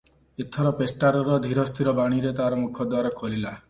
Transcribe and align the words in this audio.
ଏଥର 0.43 0.71
ପେଷ୍ଟାରର 0.79 1.37
ଧୀରସ୍ଥିର 1.45 1.97
ବାଣୀରେ 2.03 2.37
ତାର 2.43 2.61
ମୁଖଦ୍ୱାର 2.67 3.19
ଖୋଲିଲା। 3.23 3.53